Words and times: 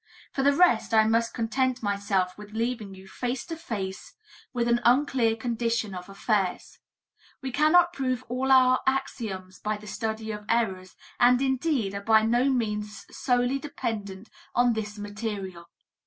For 0.33 0.41
the 0.41 0.55
rest, 0.55 0.95
I 0.95 1.03
must 1.03 1.31
content 1.35 1.83
myself 1.83 2.35
with 2.35 2.53
leaving 2.53 2.95
you 2.95 3.07
face 3.07 3.45
to 3.45 3.55
face 3.55 4.15
with 4.51 4.67
an 4.67 4.81
unclear 4.83 5.35
condition 5.35 5.93
of 5.93 6.09
affairs. 6.09 6.79
We 7.43 7.51
cannot 7.51 7.93
prove 7.93 8.23
all 8.27 8.51
our 8.51 8.79
axioms 8.87 9.59
by 9.59 9.77
the 9.77 9.85
study 9.85 10.31
of 10.31 10.45
errors 10.49 10.95
and, 11.19 11.39
indeed, 11.39 11.93
are 11.93 12.01
by 12.01 12.23
no 12.23 12.49
means 12.49 13.05
solely 13.11 13.59
dependent 13.59 14.31
on 14.55 14.73
this 14.73 14.97
material. 14.97 15.69